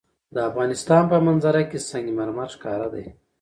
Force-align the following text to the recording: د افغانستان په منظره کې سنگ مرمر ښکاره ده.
د 0.35 0.37
افغانستان 0.49 1.03
په 1.11 1.17
منظره 1.25 1.61
کې 1.69 1.79
سنگ 1.89 2.07
مرمر 2.17 2.47
ښکاره 2.55 2.87
ده. 2.93 3.05